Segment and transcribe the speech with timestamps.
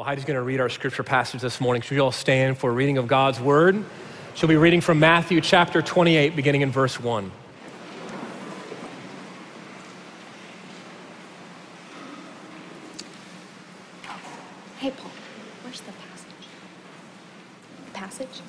[0.00, 1.82] Well, Heidi's going to read our scripture passage this morning.
[1.82, 3.84] Should we all stand for a reading of God's word?
[4.34, 7.30] She'll be reading from Matthew chapter 28, beginning in verse 1.
[14.78, 15.10] Hey, Paul,
[15.64, 16.48] where's the passage?
[17.84, 18.40] The Passage?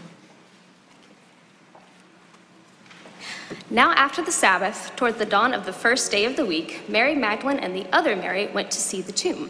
[3.70, 7.14] Now, after the Sabbath, toward the dawn of the first day of the week, Mary
[7.14, 9.50] Magdalene and the other Mary went to see the tomb.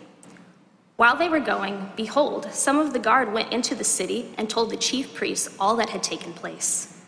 [1.01, 4.69] While they were going, behold, some of the guard went into the city and told
[4.69, 7.01] the chief priests all that had taken place.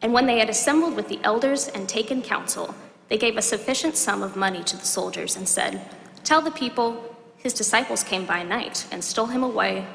[0.00, 2.72] And when they had assembled with the elders and taken counsel,
[3.08, 5.90] they gave a sufficient sum of money to the soldiers and said,
[6.22, 9.88] Tell the people his disciples came by night and stole him away.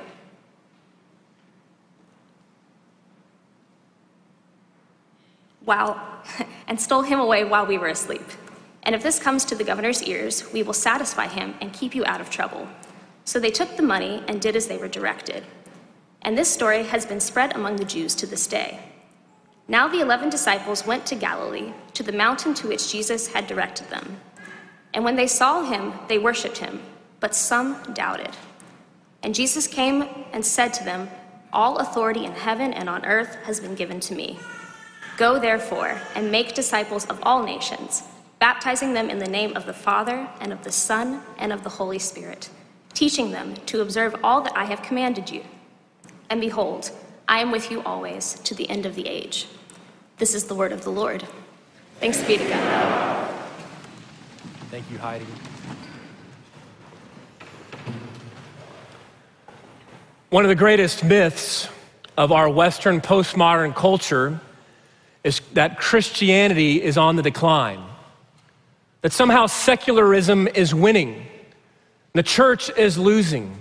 [5.63, 6.05] While,
[6.67, 8.29] and stole him away while we were asleep.
[8.83, 12.03] And if this comes to the governor's ears, we will satisfy him and keep you
[12.03, 12.67] out of trouble.
[13.31, 15.45] So they took the money and did as they were directed.
[16.21, 18.77] And this story has been spread among the Jews to this day.
[19.69, 23.89] Now the eleven disciples went to Galilee, to the mountain to which Jesus had directed
[23.89, 24.19] them.
[24.93, 26.81] And when they saw him, they worshipped him,
[27.21, 28.35] but some doubted.
[29.23, 31.09] And Jesus came and said to them,
[31.53, 34.39] All authority in heaven and on earth has been given to me.
[35.15, 38.03] Go therefore and make disciples of all nations,
[38.39, 41.69] baptizing them in the name of the Father, and of the Son, and of the
[41.69, 42.49] Holy Spirit
[42.93, 45.43] teaching them to observe all that I have commanded you.
[46.29, 46.91] And behold,
[47.27, 49.47] I am with you always to the end of the age.
[50.17, 51.27] This is the word of the Lord.
[51.99, 53.35] Thanks be to God.
[54.69, 55.25] Thank you, Heidi.
[60.29, 61.67] One of the greatest myths
[62.17, 64.39] of our Western postmodern culture
[65.23, 67.83] is that Christianity is on the decline,
[69.01, 71.27] that somehow secularism is winning
[72.13, 73.57] the church is losing.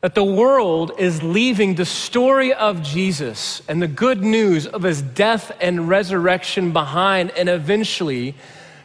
[0.00, 5.00] That the world is leaving the story of Jesus and the good news of his
[5.00, 8.34] death and resurrection behind, and eventually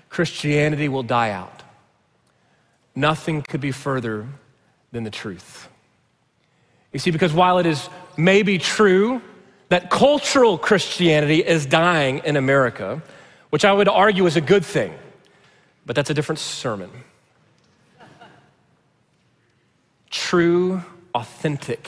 [0.10, 1.64] Christianity will die out.
[2.96, 4.28] Nothing could be further
[4.92, 5.68] than the truth.
[6.94, 9.22] You see, because while it is maybe true
[9.70, 13.02] that cultural Christianity is dying in America,
[13.50, 14.94] which I would argue is a good thing,
[15.86, 16.90] but that's a different sermon.
[20.18, 20.84] True,
[21.14, 21.88] authentic,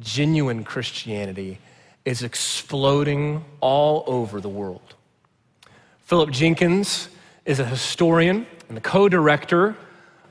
[0.00, 1.58] genuine Christianity
[2.04, 4.94] is exploding all over the world.
[6.00, 7.08] Philip Jenkins
[7.44, 9.76] is a historian and the co director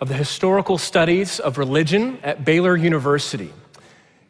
[0.02, 3.54] of the historical studies of religion at Baylor University.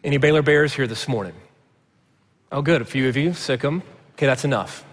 [0.04, 1.34] Any Baylor Bears here this morning?
[2.52, 3.82] Oh, good, a few of you, sick them.
[4.16, 4.86] Okay, that's enough.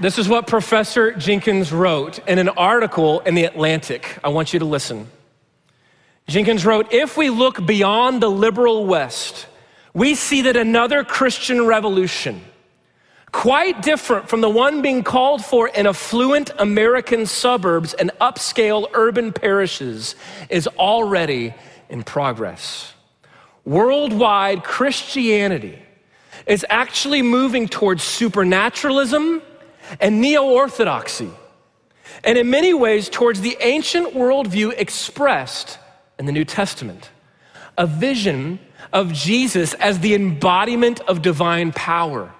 [0.00, 4.18] this is what Professor Jenkins wrote in an article in The Atlantic.
[4.22, 5.08] I want you to listen.
[6.30, 9.48] Jenkins wrote If we look beyond the liberal West,
[9.92, 12.40] we see that another Christian revolution,
[13.32, 19.32] quite different from the one being called for in affluent American suburbs and upscale urban
[19.32, 20.14] parishes,
[20.48, 21.52] is already
[21.88, 22.94] in progress.
[23.64, 25.80] Worldwide Christianity
[26.46, 29.42] is actually moving towards supernaturalism
[29.98, 31.30] and neo orthodoxy,
[32.22, 35.78] and in many ways towards the ancient worldview expressed
[36.20, 37.10] in the New Testament
[37.78, 38.58] a vision
[38.92, 42.30] of Jesus as the embodiment of divine power,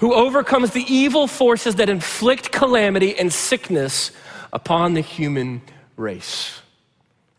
[0.00, 4.10] who overcomes the evil forces that inflict calamity and sickness
[4.52, 5.62] upon the human
[5.96, 6.60] race.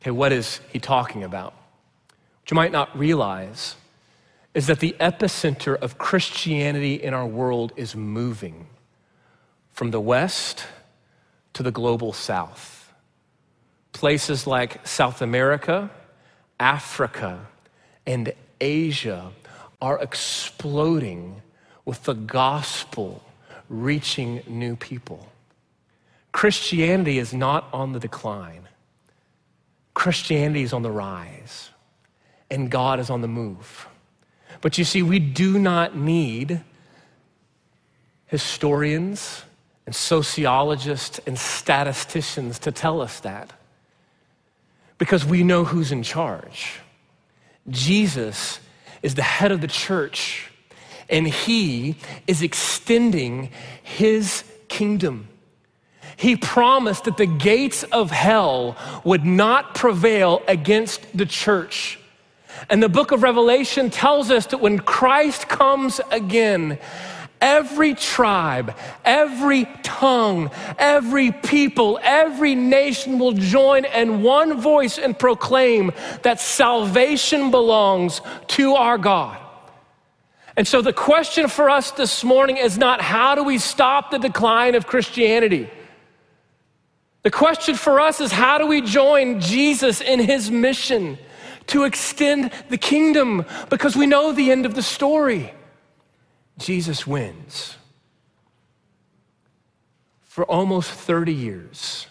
[0.01, 1.53] Okay, what is he talking about?
[1.53, 3.75] What you might not realize
[4.53, 8.67] is that the epicenter of Christianity in our world is moving
[9.71, 10.65] from the West
[11.51, 12.84] to the global South
[13.95, 15.89] places like South America,
[16.59, 17.47] Africa,
[18.05, 19.31] and Asia
[19.81, 21.41] are exploding
[21.85, 23.23] with the gospel
[23.69, 25.25] reaching new people.
[26.33, 28.67] Christianity is not on the decline.
[29.93, 31.69] Christianity is on the rise,
[32.51, 33.87] and God is on the move.
[34.59, 36.59] But you see, we do not need
[38.25, 39.43] historians
[39.85, 43.53] and sociologists and statisticians to tell us that
[44.97, 46.79] because we know who's in charge.
[47.69, 48.59] Jesus
[49.01, 50.51] is the head of the church,
[51.09, 51.95] and he
[52.27, 53.49] is extending
[53.83, 55.27] his kingdom.
[56.17, 61.99] He promised that the gates of hell would not prevail against the church.
[62.69, 66.79] And the book of Revelation tells us that when Christ comes again,
[67.45, 68.75] every tribe,
[69.05, 70.49] every tongue,
[70.79, 75.91] every people, every nation will join in one voice and proclaim
[76.23, 79.37] that salvation belongs to our God.
[80.57, 84.17] And so the question for us this morning is not how do we stop the
[84.17, 85.69] decline of Christianity?
[87.21, 91.19] The question for us is how do we join Jesus in his mission
[91.67, 93.45] to extend the kingdom?
[93.69, 95.53] Because we know the end of the story.
[96.57, 97.75] Jesus wins.
[100.21, 102.07] For almost 30 years,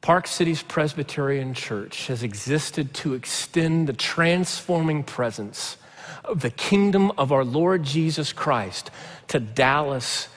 [0.00, 5.76] Park Cities Presbyterian Church has existed to extend the transforming presence
[6.24, 8.90] of the kingdom of our Lord Jesus Christ
[9.28, 10.28] to Dallas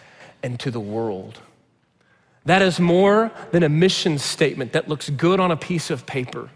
[0.42, 1.40] and to the world.
[2.46, 6.50] That is more than a mission statement that looks good on a piece of paper.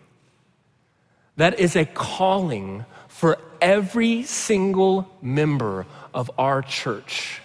[1.37, 7.41] That is a calling for every single member of our church.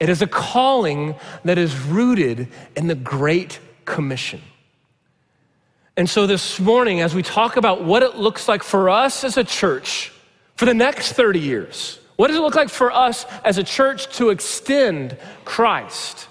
[0.00, 1.14] It is a calling
[1.44, 4.42] that is rooted in the Great Commission.
[5.96, 9.36] And so this morning, as we talk about what it looks like for us as
[9.36, 10.12] a church
[10.56, 14.08] for the next 30 years, what does it look like for us as a church
[14.16, 16.28] to extend Christ?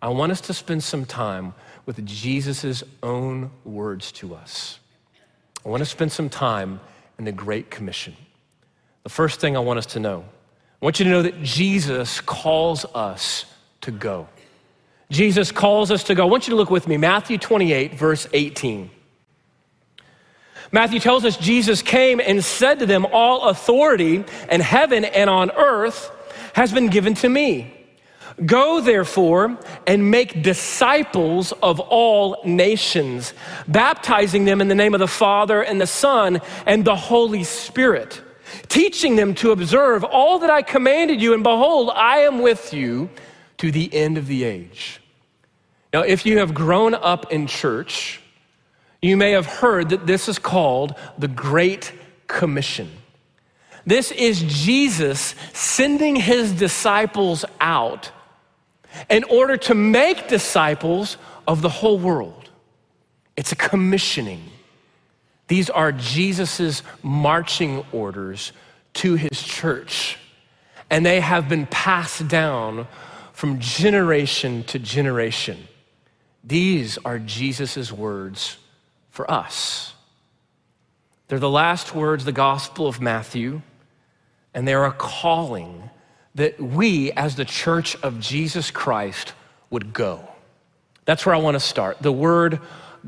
[0.00, 1.54] I want us to spend some time
[1.84, 4.77] with Jesus' own words to us.
[5.68, 6.80] I want to spend some time
[7.18, 8.16] in the Great Commission.
[9.02, 10.24] The first thing I want us to know
[10.80, 13.44] I want you to know that Jesus calls us
[13.82, 14.28] to go.
[15.10, 16.22] Jesus calls us to go.
[16.22, 18.88] I want you to look with me, Matthew 28, verse 18.
[20.72, 25.50] Matthew tells us Jesus came and said to them, All authority in heaven and on
[25.50, 26.10] earth
[26.54, 27.77] has been given to me.
[28.46, 33.34] Go therefore and make disciples of all nations,
[33.66, 38.22] baptizing them in the name of the Father and the Son and the Holy Spirit,
[38.68, 43.10] teaching them to observe all that I commanded you, and behold, I am with you
[43.56, 45.00] to the end of the age.
[45.92, 48.20] Now, if you have grown up in church,
[49.02, 51.92] you may have heard that this is called the Great
[52.28, 52.90] Commission.
[53.86, 58.12] This is Jesus sending his disciples out
[59.08, 61.16] in order to make disciples
[61.46, 62.50] of the whole world.
[63.36, 64.42] It's a commissioning.
[65.46, 68.52] These are Jesus' marching orders
[68.94, 70.18] to his church,
[70.90, 72.86] and they have been passed down
[73.32, 75.68] from generation to generation.
[76.42, 78.56] These are Jesus' words
[79.10, 79.94] for us.
[81.28, 83.62] They're the last words, the Gospel of Matthew,
[84.54, 85.90] and they're a calling
[86.38, 89.34] that we, as the church of Jesus Christ,
[89.70, 90.26] would go.
[91.04, 91.98] That's where I want to start.
[92.00, 92.60] The word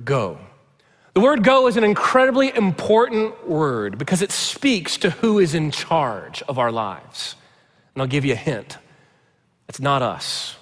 [0.05, 0.39] go.
[1.15, 5.71] The word go is an incredibly important word because it speaks to who is in
[5.71, 7.35] charge of our lives.
[7.95, 8.79] And I'll give you a hint
[9.69, 10.57] it's not us.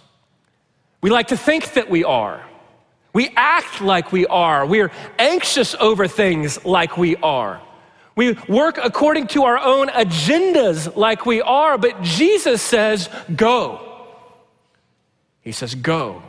[1.00, 2.44] We like to think that we are.
[3.14, 4.66] We act like we are.
[4.66, 7.62] We're anxious over things like we are.
[8.18, 13.80] We work according to our own agendas like we are, but Jesus says, go.
[15.40, 16.24] He says, go.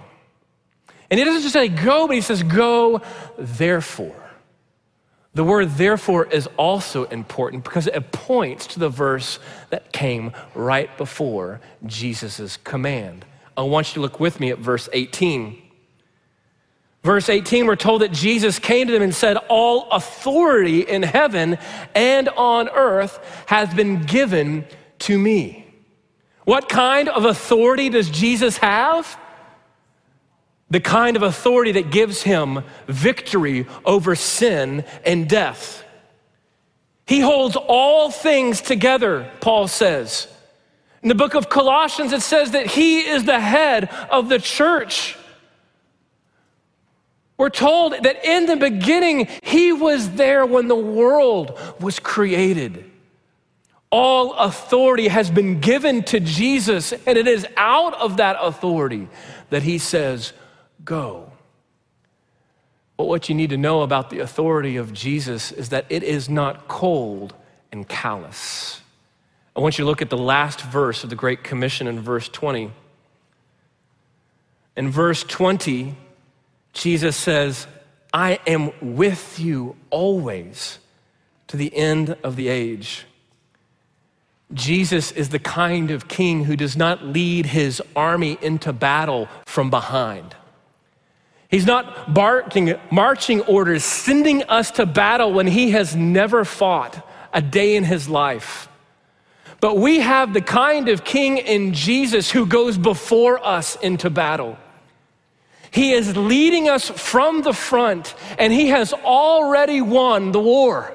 [1.10, 3.01] And he doesn't just say go, but he says, go
[3.39, 4.29] therefore.
[5.34, 9.39] The word therefore is also important because it points to the verse
[9.72, 13.25] that came right before Jesus' command.
[13.58, 15.68] I want you to look with me at verse 18.
[17.03, 21.57] Verse 18, we're told that Jesus came to them and said, All authority in heaven
[21.95, 24.65] and on earth has been given
[24.99, 25.65] to me.
[26.43, 29.17] What kind of authority does Jesus have?
[30.69, 35.85] The kind of authority that gives him victory over sin and death.
[37.05, 40.27] He holds all things together, Paul says.
[41.01, 45.15] In the book of Colossians, it says that he is the head of the church.
[47.39, 52.84] We're told that in the beginning, He was there when the world was created.
[53.89, 59.08] All authority has been given to Jesus, and it is out of that authority
[59.51, 60.34] that He says,
[60.84, 61.31] Go.
[62.98, 66.27] But what you need to know about the authority of Jesus is that it is
[66.27, 67.34] not cold
[67.72, 68.81] and callous.
[69.55, 72.27] I want you to look at the last verse of the Great Commission in verse
[72.27, 72.69] 20.
[74.75, 75.96] In verse 20,
[76.79, 77.67] Jesus says,
[78.13, 80.79] I am with you always
[81.48, 83.05] to the end of the age.
[84.53, 89.69] Jesus is the kind of king who does not lead his army into battle from
[89.69, 90.38] behind.
[91.50, 97.41] He's not barking, marching orders, sending us to battle when he has never fought a
[97.41, 98.69] day in his life.
[99.59, 104.57] But we have the kind of king in Jesus who goes before us into battle.
[105.71, 110.93] He is leading us from the front, and He has already won the war.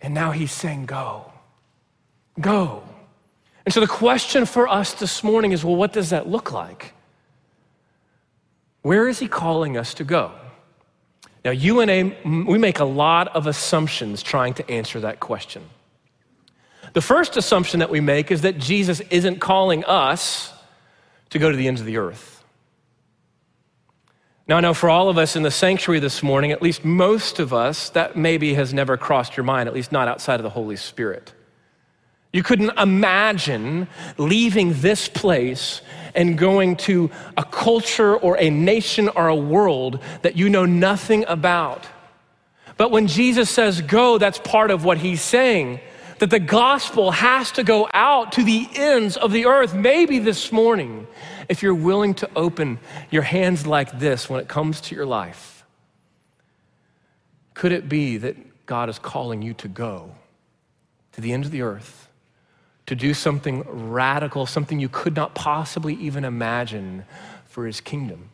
[0.00, 1.30] And now He's saying, Go,
[2.40, 2.82] go.
[3.64, 6.94] And so the question for us this morning is well, what does that look like?
[8.82, 10.32] Where is He calling us to go?
[11.44, 15.62] Now, you and I, we make a lot of assumptions trying to answer that question.
[16.92, 20.52] The first assumption that we make is that Jesus isn't calling us
[21.30, 22.39] to go to the ends of the earth.
[24.50, 27.38] Now, I know for all of us in the sanctuary this morning, at least most
[27.38, 30.50] of us, that maybe has never crossed your mind, at least not outside of the
[30.50, 31.32] Holy Spirit.
[32.32, 33.86] You couldn't imagine
[34.18, 35.82] leaving this place
[36.16, 41.24] and going to a culture or a nation or a world that you know nothing
[41.28, 41.86] about.
[42.76, 45.78] But when Jesus says go, that's part of what he's saying
[46.20, 49.74] that the gospel has to go out to the ends of the earth.
[49.74, 51.06] Maybe this morning,
[51.50, 52.78] if you're willing to open
[53.10, 55.66] your hands like this when it comes to your life,
[57.52, 60.14] could it be that God is calling you to go
[61.12, 62.00] to the ends of the earth?
[62.90, 67.04] to do something radical, something you could not possibly even imagine
[67.46, 68.30] for his kingdom.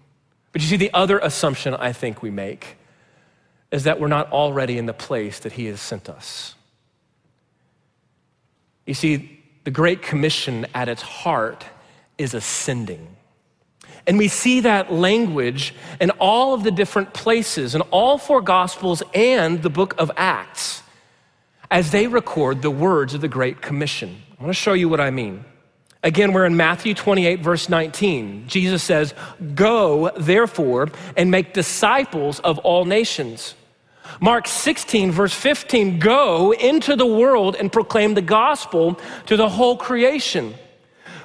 [0.50, 2.78] But you see, the other assumption I think we make
[3.70, 6.54] is that we're not already in the place that he has sent us.
[8.87, 11.66] You see, the Great Commission at its heart
[12.18, 13.16] is ascending.
[14.06, 19.02] And we see that language in all of the different places, in all four Gospels
[19.14, 20.82] and the book of Acts,
[21.70, 24.23] as they record the words of the Great Commission.
[24.38, 25.44] I want to show you what I mean.
[26.02, 28.46] Again, we're in Matthew 28, verse 19.
[28.46, 29.12] Jesus says,
[29.54, 33.54] Go, therefore, and make disciples of all nations
[34.20, 39.76] Mark 16, verse 15 go into the world and proclaim the gospel to the whole
[39.76, 40.54] creation.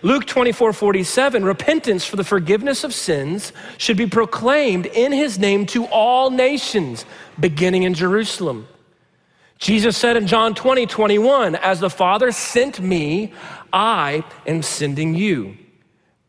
[0.03, 5.65] Luke 24, 47, repentance for the forgiveness of sins should be proclaimed in his name
[5.67, 7.05] to all nations,
[7.39, 8.67] beginning in Jerusalem.
[9.59, 13.31] Jesus said in John 20, 21, as the Father sent me,
[13.71, 15.55] I am sending you.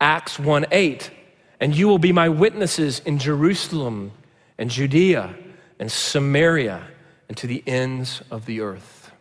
[0.02, 1.10] Acts 1, 8,
[1.58, 4.12] and you will be my witnesses in Jerusalem
[4.58, 5.34] and Judea
[5.78, 6.86] and Samaria
[7.28, 9.12] and to the ends of the earth.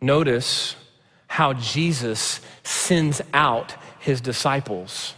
[0.00, 0.76] Notice
[1.28, 5.14] how Jesus sends out his disciples.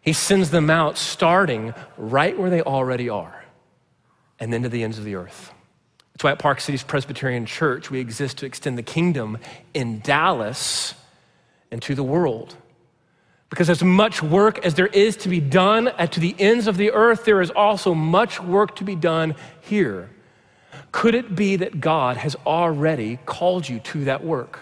[0.00, 3.44] He sends them out starting right where they already are
[4.40, 5.52] and then to the ends of the earth.
[6.12, 9.38] That's why at Park Cities Presbyterian Church, we exist to extend the kingdom
[9.74, 10.94] in Dallas
[11.70, 12.56] and to the world.
[13.50, 16.76] Because as much work as there is to be done at to the ends of
[16.76, 20.10] the earth, there is also much work to be done here.
[20.92, 24.60] Could it be that God has already called you to that work?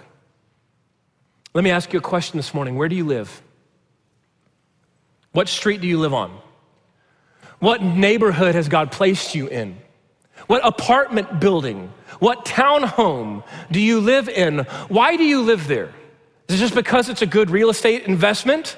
[1.56, 2.76] Let me ask you a question this morning.
[2.76, 3.40] Where do you live?
[5.32, 6.38] What street do you live on?
[7.60, 9.78] What neighborhood has God placed you in?
[10.48, 11.94] What apartment building?
[12.18, 14.66] What townhome do you live in?
[14.88, 15.94] Why do you live there?
[16.46, 18.76] Is it just because it's a good real estate investment?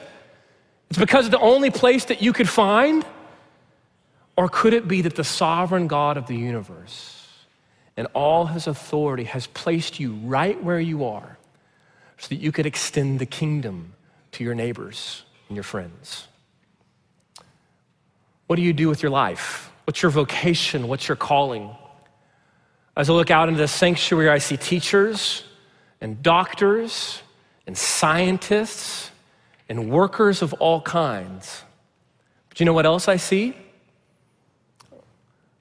[0.88, 3.04] It's because it's the only place that you could find?
[4.36, 7.26] Or could it be that the sovereign God of the universe
[7.96, 11.37] and all his authority has placed you right where you are
[12.18, 13.94] so that you could extend the kingdom
[14.32, 16.28] to your neighbors and your friends?
[18.46, 19.70] What do you do with your life?
[19.84, 20.88] What's your vocation?
[20.88, 21.74] What's your calling?
[22.96, 25.44] As I look out into the sanctuary, I see teachers
[26.00, 27.22] and doctors
[27.66, 29.10] and scientists
[29.68, 31.62] and workers of all kinds.
[32.48, 33.54] But you know what else I see?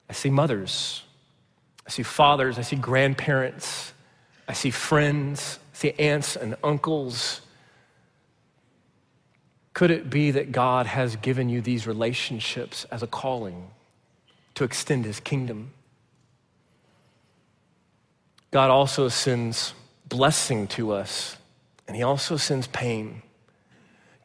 [0.08, 1.02] I see mothers,
[1.86, 3.92] I see fathers, I see grandparents,
[4.48, 7.40] I see friends, See aunts and uncles,
[9.74, 13.70] Could it be that God has given you these relationships as a calling
[14.56, 15.70] to extend his kingdom?
[18.50, 19.72] God also sends
[20.08, 21.36] blessing to us,
[21.86, 23.22] and he also sends pain.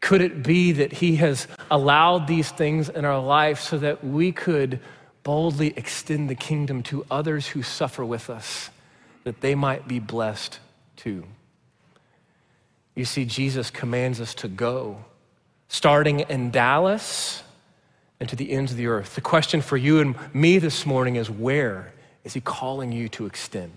[0.01, 4.31] Could it be that He has allowed these things in our life so that we
[4.31, 4.79] could
[5.21, 8.71] boldly extend the kingdom to others who suffer with us,
[9.23, 10.59] that they might be blessed
[10.95, 11.25] too?
[12.95, 15.03] You see, Jesus commands us to go,
[15.67, 17.43] starting in Dallas
[18.19, 19.15] and to the ends of the earth.
[19.15, 21.91] The question for you and me this morning is where
[22.23, 23.73] is He calling you to extend?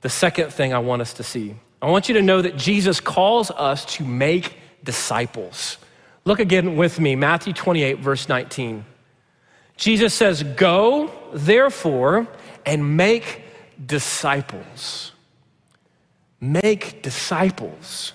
[0.00, 2.98] The second thing I want us to see I want you to know that Jesus
[2.98, 5.76] calls us to make disciples.
[6.24, 8.86] Look again with me, Matthew 28, verse 19.
[9.76, 12.26] Jesus says, Go, therefore,
[12.64, 13.42] and make
[13.84, 15.12] disciples.
[16.44, 18.12] Make disciples.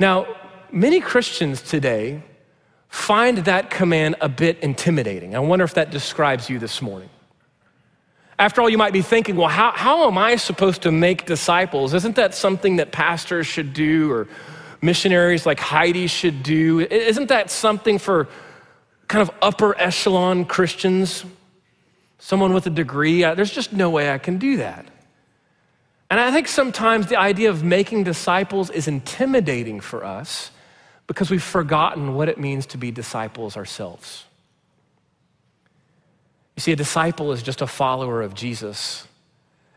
[0.00, 0.26] Now,
[0.72, 2.24] many Christians today
[2.88, 5.36] find that command a bit intimidating.
[5.36, 7.08] I wonder if that describes you this morning.
[8.36, 11.94] After all, you might be thinking, well, how, how am I supposed to make disciples?
[11.94, 14.26] Isn't that something that pastors should do or
[14.82, 16.80] missionaries like Heidi should do?
[16.80, 18.26] Isn't that something for
[19.06, 21.24] kind of upper echelon Christians?
[22.18, 23.22] Someone with a degree?
[23.22, 24.84] There's just no way I can do that.
[26.10, 30.50] And I think sometimes the idea of making disciples is intimidating for us
[31.06, 34.24] because we've forgotten what it means to be disciples ourselves.
[36.56, 39.06] You see, a disciple is just a follower of Jesus.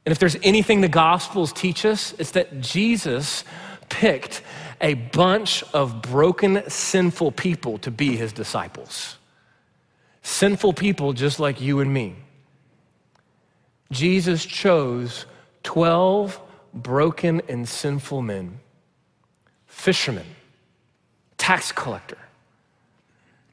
[0.05, 3.43] And if there's anything the Gospels teach us, it's that Jesus
[3.89, 4.41] picked
[4.79, 9.17] a bunch of broken, sinful people to be his disciples.
[10.23, 12.15] Sinful people just like you and me.
[13.91, 15.25] Jesus chose
[15.63, 16.39] 12
[16.73, 18.59] broken and sinful men,
[19.67, 20.25] fishermen,
[21.37, 22.17] tax collector,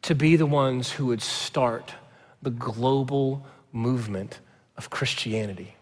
[0.02, 1.94] to be the ones who would start
[2.42, 4.40] the global movement
[4.76, 5.74] of Christianity.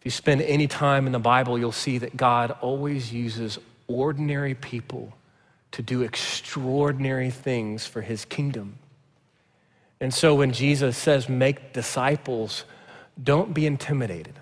[0.00, 4.54] If you spend any time in the Bible, you'll see that God always uses ordinary
[4.54, 5.14] people
[5.72, 8.78] to do extraordinary things for his kingdom.
[10.00, 12.64] And so when Jesus says, make disciples,
[13.22, 14.34] don't be intimidated.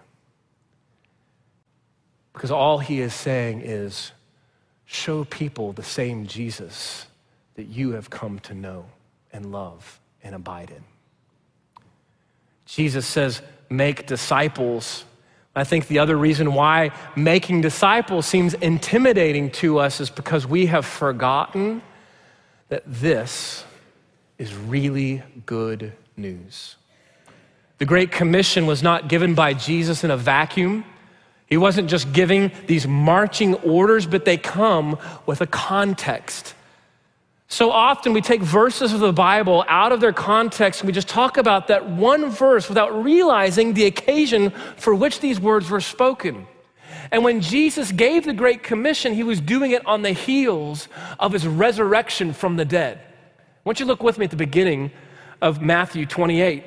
[2.33, 4.13] Because all he is saying is,
[4.87, 7.07] show people the same Jesus
[7.55, 8.87] that you have come to know
[9.33, 10.85] and love and abide in.
[12.65, 15.05] Jesus says, make disciples
[15.59, 20.67] I think the other reason why making disciples seems intimidating to us is because we
[20.67, 21.83] have forgotten
[22.69, 23.65] that this
[24.39, 26.77] is really good news.
[27.79, 30.85] The Great Commission was not given by Jesus in a vacuum.
[31.47, 36.55] He wasn't just giving these marching orders, but they come with a context.
[37.51, 41.09] So often we take verses of the Bible out of their context and we just
[41.09, 46.47] talk about that one verse without realizing the occasion for which these words were spoken.
[47.11, 50.89] And when Jesus gave the Great Commission, he was doing it on the heels
[51.19, 52.99] of his resurrection from the dead.
[52.99, 54.91] I want you look with me at the beginning
[55.41, 56.65] of Matthew 28.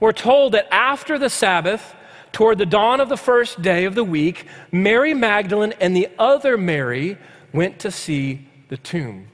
[0.00, 1.94] We're told that after the Sabbath,
[2.32, 6.56] toward the dawn of the first day of the week, Mary Magdalene and the other
[6.58, 7.16] Mary
[7.52, 9.28] went to see the tomb.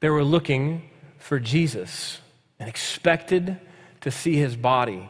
[0.00, 2.20] They were looking for Jesus
[2.58, 3.58] and expected
[4.02, 5.08] to see his body.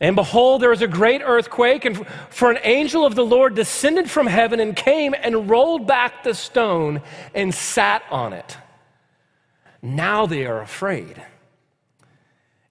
[0.00, 4.08] And behold, there was a great earthquake, and for an angel of the Lord descended
[4.08, 7.02] from heaven and came and rolled back the stone
[7.34, 8.56] and sat on it.
[9.82, 11.20] Now they are afraid.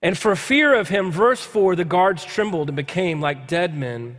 [0.02, 4.18] And for fear of him, verse 4, the guards trembled and became like dead men.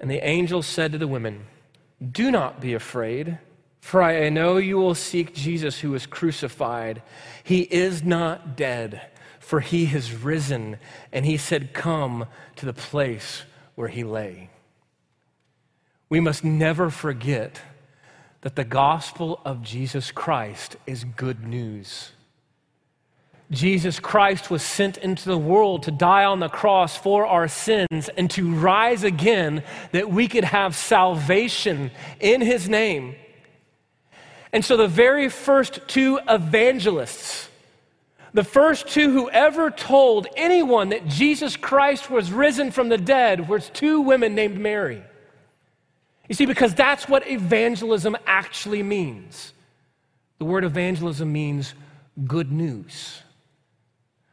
[0.00, 1.46] And the angel said to the women,
[2.10, 3.38] Do not be afraid.
[3.80, 7.02] For I know you will seek Jesus who was crucified.
[7.42, 9.00] He is not dead,
[9.38, 10.78] for he has risen.
[11.12, 13.42] And he said, Come to the place
[13.74, 14.50] where he lay.
[16.08, 17.60] We must never forget
[18.42, 22.12] that the gospel of Jesus Christ is good news.
[23.50, 28.08] Jesus Christ was sent into the world to die on the cross for our sins
[28.16, 33.16] and to rise again that we could have salvation in his name.
[34.52, 37.48] And so the very first two evangelists,
[38.32, 43.48] the first two who ever told anyone that Jesus Christ was risen from the dead,
[43.48, 45.02] were two women named Mary.
[46.28, 49.52] You see, because that's what evangelism actually means.
[50.38, 51.74] The word evangelism means
[52.24, 53.22] good news.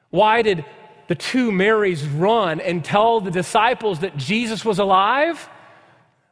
[0.09, 0.65] Why did
[1.07, 5.49] the two Marys run and tell the disciples that Jesus was alive?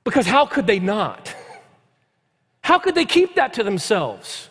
[0.04, 1.34] Because how could they not?
[2.62, 4.50] How could they keep that to themselves?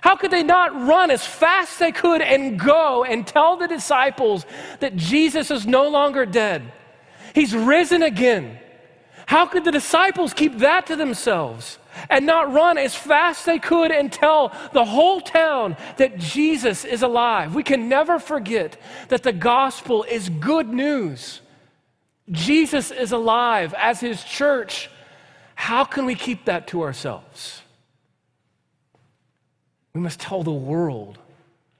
[0.00, 3.66] How could they not run as fast as they could and go and tell the
[3.66, 4.44] disciples
[4.80, 6.70] that Jesus is no longer dead?
[7.34, 8.58] He's risen again.
[9.26, 11.78] How could the disciples keep that to themselves
[12.10, 16.84] and not run as fast as they could and tell the whole town that Jesus
[16.84, 17.54] is alive?
[17.54, 18.76] We can never forget
[19.08, 21.40] that the gospel is good news.
[22.30, 24.90] Jesus is alive as his church.
[25.54, 27.62] How can we keep that to ourselves?
[29.94, 31.18] We must tell the world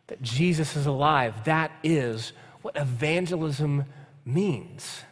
[0.07, 1.45] that Jesus is alive.
[1.45, 3.85] That is what evangelism
[4.25, 5.03] means.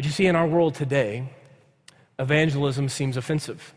[0.00, 1.28] But you see, in our world today,
[2.18, 3.74] evangelism seems offensive.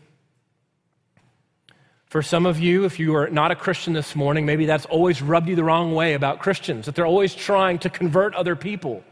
[2.06, 5.20] For some of you, if you are not a Christian this morning, maybe that's always
[5.20, 9.04] rubbed you the wrong way about Christians, that they're always trying to convert other people.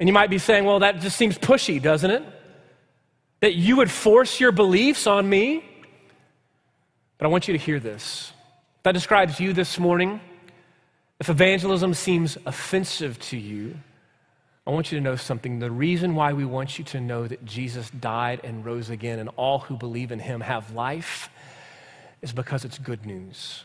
[0.00, 2.24] And you might be saying, well, that just seems pushy, doesn't it?
[3.38, 5.64] That you would force your beliefs on me.
[7.18, 8.32] But I want you to hear this.
[8.82, 10.20] That describes you this morning.
[11.20, 13.76] If evangelism seems offensive to you,
[14.66, 15.58] I want you to know something.
[15.58, 19.30] The reason why we want you to know that Jesus died and rose again and
[19.36, 21.30] all who believe in him have life
[22.22, 23.64] is because it's good news.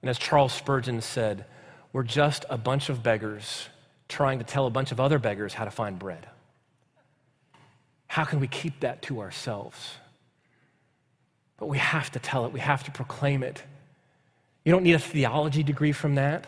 [0.00, 1.44] And as Charles Spurgeon said,
[1.92, 3.68] we're just a bunch of beggars
[4.08, 6.26] trying to tell a bunch of other beggars how to find bread.
[8.06, 9.94] How can we keep that to ourselves?
[11.58, 13.62] But we have to tell it, we have to proclaim it.
[14.64, 16.46] You don't need a theology degree from that.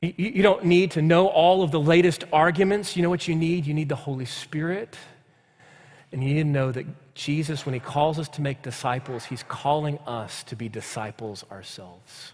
[0.00, 2.96] You, you don't need to know all of the latest arguments.
[2.96, 3.66] You know what you need?
[3.66, 4.96] You need the Holy Spirit.
[6.12, 9.42] And you need to know that Jesus, when he calls us to make disciples, he's
[9.42, 12.32] calling us to be disciples ourselves.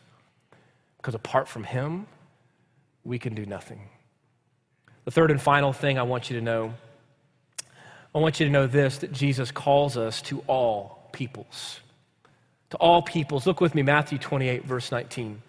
[0.99, 2.07] Because apart from him,
[3.03, 3.89] we can do nothing.
[5.05, 6.75] The third and final thing I want you to know
[8.15, 11.81] I want you to know this that Jesus calls us to all peoples.
[12.71, 13.47] To all peoples.
[13.47, 15.43] Look with me, Matthew 28, verse 19.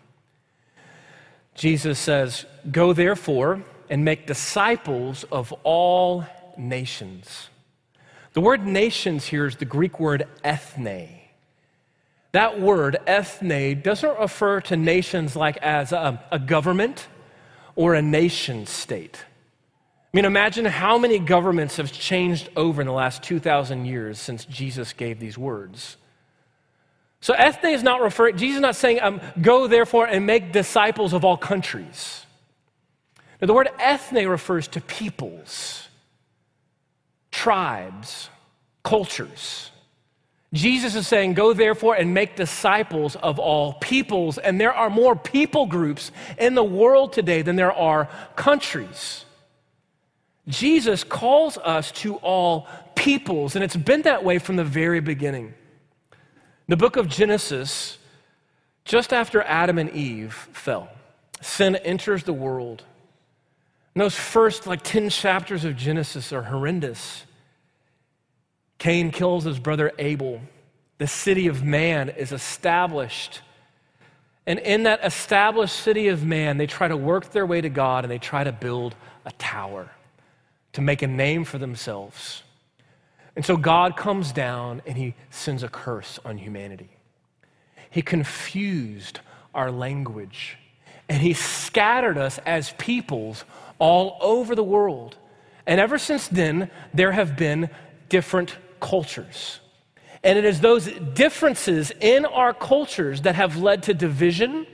[1.56, 6.26] Jesus says, Go therefore and make disciples of all
[6.58, 7.50] nations.
[8.34, 11.10] The word nations here is the Greek word ethne.
[12.34, 17.08] That word, ethne, doesn't refer to nations like as a, a government
[17.78, 19.24] or a nation state.
[20.14, 24.44] I mean, imagine how many governments have changed over in the last 2,000 years since
[24.46, 25.96] Jesus gave these words.
[27.26, 31.12] So, ethne is not referring, Jesus is not saying, um, go therefore and make disciples
[31.12, 32.24] of all countries.
[33.42, 35.88] Now, the word ethne refers to peoples,
[37.32, 38.30] tribes,
[38.84, 39.72] cultures.
[40.54, 44.38] Jesus is saying, Go therefore and make disciples of all peoples.
[44.38, 49.26] And there are more people groups in the world today than there are countries.
[50.48, 55.56] Jesus calls us to all peoples, and it's been that way from the very beginning.
[56.68, 57.98] The book of Genesis,
[58.86, 60.90] just after Adam and Eve fell,
[61.42, 62.84] sin enters the world.
[63.94, 67.26] And those first like 10 chapters of Genesis are horrendous.
[68.80, 70.42] Cain kills his brother Abel.
[70.98, 73.42] The city of man is established.
[74.48, 78.06] And in that established city of man, they try to work their way to God
[78.06, 79.90] and they try to build a tower
[80.74, 82.44] to make a name for themselves.
[83.36, 86.90] And so God comes down and he sends a curse on humanity.
[87.90, 89.20] He confused
[89.54, 90.58] our language
[91.10, 93.46] and he scattered us as peoples
[93.78, 95.18] all over the world.
[95.68, 97.70] And ever since then, there have been
[98.10, 99.60] different cultures.
[100.24, 104.66] And it is those differences in our cultures that have led to division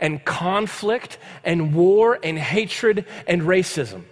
[0.00, 4.02] and conflict and war and hatred and racism.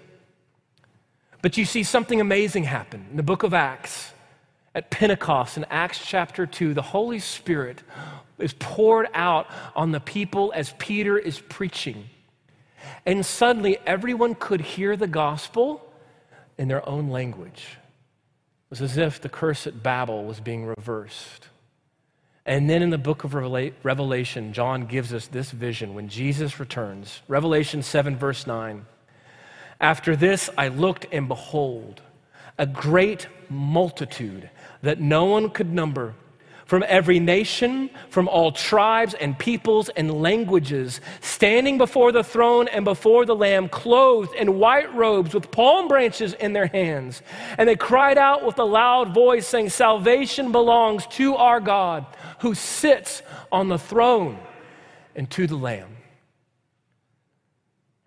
[1.40, 4.12] But you see something amazing happen in the book of Acts.
[4.74, 7.82] At Pentecost in Acts chapter 2, the Holy Spirit
[8.38, 12.08] is poured out on the people as Peter is preaching.
[13.04, 15.84] And suddenly everyone could hear the gospel
[16.58, 17.66] in their own language.
[17.76, 21.48] It was as if the curse at Babel was being reversed.
[22.44, 27.20] And then in the book of Revelation, John gives us this vision when Jesus returns.
[27.28, 28.86] Revelation 7, verse 9.
[29.80, 32.02] After this, I looked, and behold,
[32.58, 34.50] a great multitude
[34.82, 36.14] that no one could number
[36.68, 42.84] from every nation, from all tribes and peoples and languages, standing before the throne and
[42.84, 47.22] before the Lamb, clothed in white robes with palm branches in their hands.
[47.56, 52.04] And they cried out with a loud voice, saying, Salvation belongs to our God
[52.40, 54.38] who sits on the throne
[55.16, 55.97] and to the Lamb.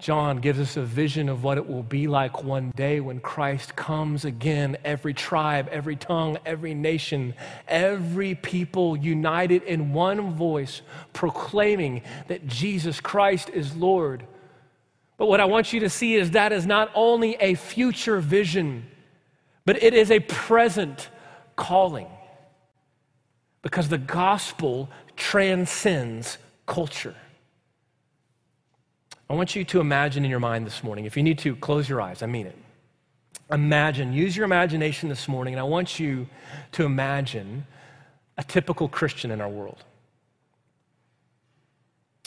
[0.02, 3.76] John gives us a vision of what it will be like one day when Christ
[3.76, 4.78] comes again.
[4.84, 7.36] Every tribe, every tongue, every nation,
[7.68, 10.82] every people united in one voice,
[11.14, 14.26] proclaiming that Jesus Christ is Lord.
[15.18, 18.88] But what I want you to see is that is not only a future vision,
[19.66, 21.10] but it is a present
[21.56, 22.08] calling.
[23.62, 27.16] Because the gospel transcends culture.
[29.32, 31.88] I want you to imagine in your mind this morning, if you need to, close
[31.88, 32.22] your eyes.
[32.22, 32.58] I mean it.
[33.50, 36.28] Imagine, use your imagination this morning, and I want you
[36.74, 37.66] to imagine
[38.38, 39.86] a typical Christian in our world.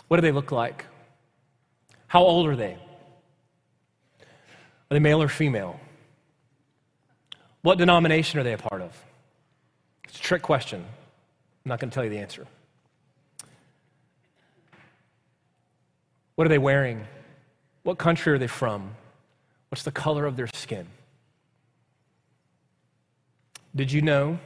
[0.09, 0.87] What do they look like?
[2.07, 2.79] How old are they?
[4.21, 5.79] Are they male or female?
[7.61, 8.99] What denomination are they a part of?
[10.09, 10.81] It's a trick question.
[10.81, 12.47] I'm not going to tell you the answer.
[16.37, 17.07] What are they wearing?
[17.83, 18.97] What country are they from?
[19.68, 20.87] What's the color of their skin?
[23.77, 24.38] Did you know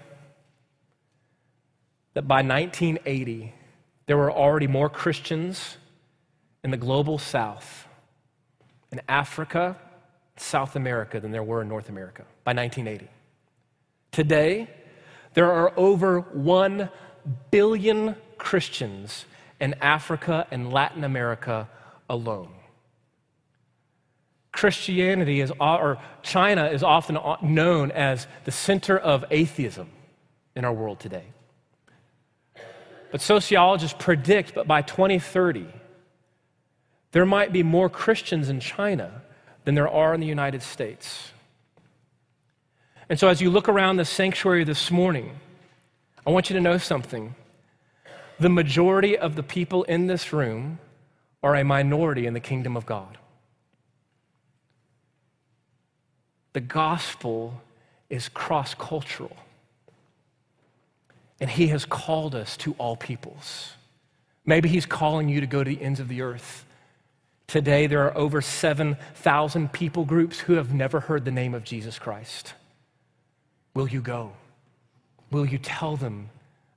[2.14, 3.54] that by 1980,
[4.06, 5.76] there were already more Christians
[6.64, 7.86] in the global south,
[8.90, 9.76] in Africa,
[10.36, 13.10] South America, than there were in North America by 1980?
[14.10, 14.68] Today,
[15.34, 16.88] there are over 1
[17.50, 19.26] billion Christians
[19.60, 21.68] in Africa and Latin America
[22.08, 22.50] alone.
[24.52, 29.88] Christianity is, or China is often known as the center of atheism
[30.56, 31.26] in our world today.
[33.10, 35.66] But sociologists predict that by 2030,
[37.12, 39.22] there might be more Christians in China
[39.64, 41.30] than there are in the United States.
[43.08, 45.38] And so, as you look around the sanctuary this morning,
[46.26, 47.34] I want you to know something.
[48.38, 50.78] The majority of the people in this room
[51.42, 53.18] are a minority in the kingdom of God.
[56.52, 57.60] The gospel
[58.10, 59.36] is cross cultural,
[61.40, 63.72] and He has called us to all peoples.
[64.44, 66.64] Maybe He's calling you to go to the ends of the earth.
[67.46, 71.98] Today, there are over 7,000 people groups who have never heard the name of Jesus
[71.98, 72.54] Christ.
[73.74, 74.32] Will you go?
[75.30, 76.30] Will you tell them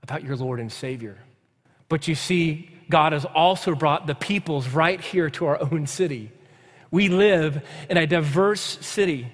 [0.04, 1.18] about your Lord and Savior?
[1.90, 6.32] But you see, God has also brought the peoples right here to our own city.
[6.92, 9.32] We live in a diverse city.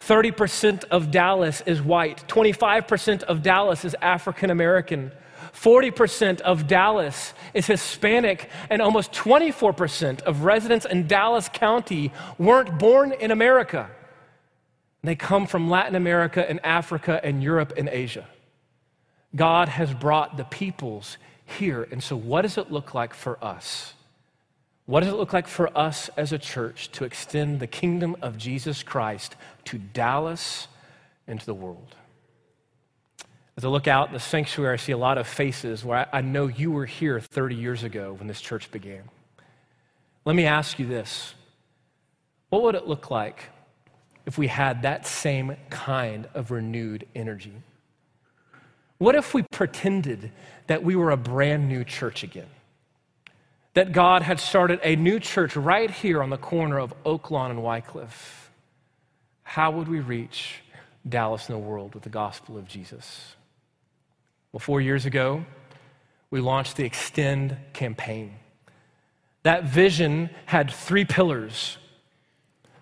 [0.00, 5.12] 30% of Dallas is white, 25% of Dallas is African American,
[5.52, 13.12] 40% of Dallas is Hispanic, and almost 24% of residents in Dallas County weren't born
[13.12, 13.90] in America.
[15.02, 18.26] They come from Latin America and Africa and Europe and Asia.
[19.34, 21.18] God has brought the peoples
[21.50, 21.88] here.
[21.90, 23.94] And so, what does it look like for us?
[24.86, 28.38] What does it look like for us as a church to extend the kingdom of
[28.38, 30.66] Jesus Christ to Dallas
[31.26, 31.94] and to the world?
[33.58, 36.20] As I look out in the sanctuary, I see a lot of faces where I
[36.20, 39.02] know you were here 30 years ago when this church began.
[40.24, 41.34] Let me ask you this
[42.50, 43.42] What would it look like
[44.26, 47.52] if we had that same kind of renewed energy?
[48.98, 50.32] What if we pretended
[50.66, 52.48] that we were a brand new church again?
[53.74, 57.62] That God had started a new church right here on the corner of Oaklawn and
[57.62, 58.50] Wycliffe?
[59.44, 60.56] How would we reach
[61.08, 63.36] Dallas and the world with the gospel of Jesus?
[64.52, 65.44] Well, four years ago,
[66.30, 68.34] we launched the Extend campaign.
[69.44, 71.78] That vision had three pillars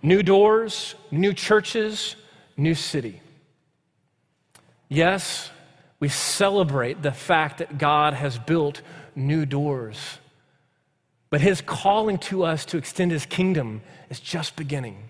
[0.02, 2.16] new doors, new churches,
[2.56, 3.20] new city.
[4.88, 5.50] Yes,
[5.98, 8.82] we celebrate the fact that God has built
[9.14, 10.18] new doors.
[11.30, 15.08] But his calling to us to extend his kingdom is just beginning.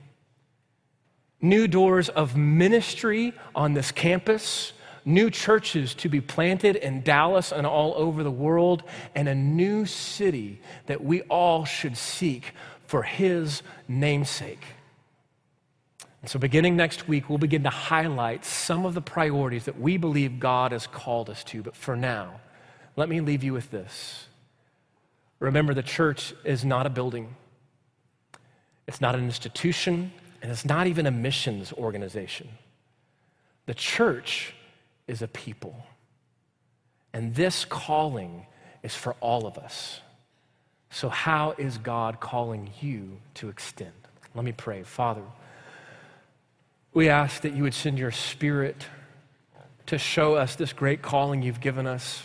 [1.40, 4.72] New doors of ministry on this campus,
[5.04, 8.82] new churches to be planted in Dallas and all over the world,
[9.14, 12.52] and a new city that we all should seek
[12.86, 14.64] for his namesake.
[16.26, 20.40] So, beginning next week, we'll begin to highlight some of the priorities that we believe
[20.40, 21.62] God has called us to.
[21.62, 22.40] But for now,
[22.96, 24.26] let me leave you with this.
[25.38, 27.36] Remember, the church is not a building,
[28.88, 30.12] it's not an institution,
[30.42, 32.48] and it's not even a missions organization.
[33.66, 34.54] The church
[35.06, 35.86] is a people.
[37.12, 38.46] And this calling
[38.82, 40.00] is for all of us.
[40.90, 43.92] So, how is God calling you to extend?
[44.34, 44.82] Let me pray.
[44.82, 45.22] Father,
[46.96, 48.86] we ask that you would send your spirit
[49.84, 52.22] to show us this great calling you've given us,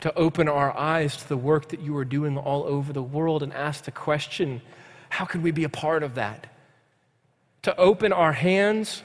[0.00, 3.42] to open our eyes to the work that you are doing all over the world
[3.42, 4.62] and ask the question
[5.10, 6.46] How can we be a part of that?
[7.64, 9.02] To open our hands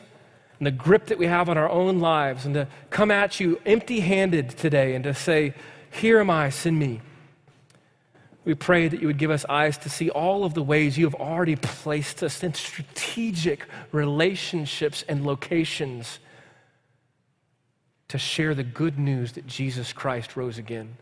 [0.59, 3.59] and the grip that we have on our own lives and to come at you
[3.65, 5.55] empty handed today and to say,
[5.91, 7.01] Here am I, send me.
[8.45, 11.05] We pray that you would give us eyes to see all of the ways you
[11.05, 16.19] have already placed us in strategic relationships and locations
[18.07, 20.95] to share the good news that Jesus Christ rose again.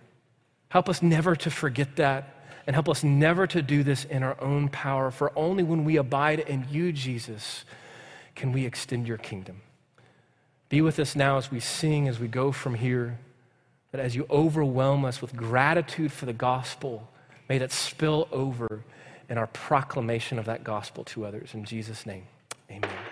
[0.70, 2.34] Help us never to forget that
[2.66, 5.98] and help us never to do this in our own power, for only when we
[5.98, 7.66] abide in you, Jesus,
[8.36, 9.62] can we extend your kingdom.
[10.70, 13.20] Be with us now as we sing, as we go from here,
[13.92, 17.10] that as you overwhelm us with gratitude for the gospel,
[17.50, 18.84] May that spill over
[19.30, 21.54] in our proclamation of that gospel to others.
[21.54, 22.24] In Jesus' name,
[22.70, 23.03] amen.